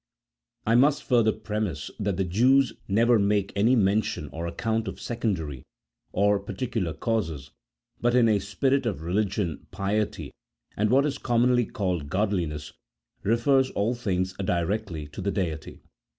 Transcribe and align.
I 0.65 0.73
must 0.73 1.03
further 1.03 1.31
premise 1.31 1.91
that 1.99 2.17
the 2.17 2.23
Jews 2.23 2.73
never 2.87 3.19
make 3.19 3.53
any 3.55 3.75
men 3.75 4.01
tion 4.01 4.29
or 4.29 4.47
account 4.47 4.87
of 4.87 4.99
secondary, 4.99 5.61
or 6.11 6.39
particular 6.39 6.91
causes, 6.93 7.51
but 8.01 8.15
in 8.15 8.27
a 8.27 8.39
spirit 8.39 8.87
of 8.87 9.03
religion, 9.03 9.67
piety, 9.69 10.31
and 10.75 10.89
what 10.89 11.05
is 11.05 11.19
commonly 11.19 11.67
called 11.67 12.09
godli 12.09 12.47
ness, 12.47 12.73
refer 13.21 13.61
all 13.75 13.93
things 13.93 14.33
directly 14.43 15.05
to 15.09 15.21
the 15.21 15.29
Deity. 15.31 15.83